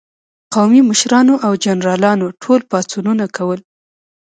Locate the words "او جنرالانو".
1.45-2.27